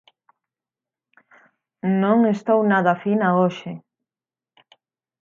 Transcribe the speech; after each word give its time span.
Non 2.01 2.17
estou 2.35 2.59
nada 2.71 2.93
fina 3.03 3.27
hoxe. 3.39 3.71